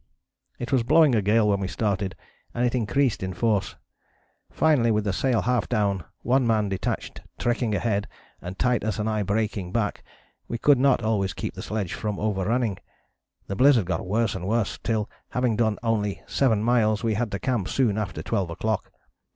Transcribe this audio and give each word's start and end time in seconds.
"It 0.57 0.71
was 0.71 0.81
blowing 0.81 1.13
a 1.13 1.21
gale 1.21 1.47
when 1.47 1.59
we 1.59 1.67
started 1.67 2.15
and 2.55 2.65
it 2.65 2.73
increased 2.73 3.21
in 3.21 3.35
force. 3.35 3.75
Finally 4.51 4.89
with 4.89 5.03
the 5.03 5.13
sail 5.13 5.43
half 5.43 5.69
down, 5.69 6.03
one 6.23 6.47
man 6.47 6.69
detached 6.69 7.21
tracking 7.37 7.75
ahead 7.75 8.07
and 8.41 8.57
Titus 8.57 8.97
and 8.97 9.07
I 9.07 9.21
breaking 9.21 9.71
back, 9.71 10.03
we 10.47 10.57
could 10.57 10.79
not 10.79 11.03
always 11.03 11.33
keep 11.35 11.53
the 11.53 11.61
sledge 11.61 11.93
from 11.93 12.19
overrunning. 12.19 12.79
The 13.45 13.55
blizzard 13.55 13.85
got 13.85 14.07
worse 14.07 14.33
and 14.33 14.47
worse 14.47 14.79
till, 14.81 15.07
having 15.29 15.55
done 15.55 15.77
only 15.83 16.23
seven 16.25 16.63
miles, 16.63 17.03
we 17.03 17.13
had 17.13 17.29
to 17.29 17.37
camp 17.37 17.67
soon 17.69 17.99
after 17.99 18.23
twelve 18.23 18.49
o'clock. 18.49 18.91